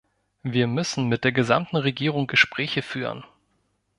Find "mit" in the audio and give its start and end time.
1.09-1.23